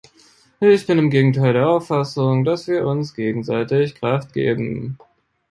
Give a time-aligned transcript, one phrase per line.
[0.61, 4.97] Ich bin im Gegenteil der Auffassung, dass wir uns gegenseitig Kraft geben.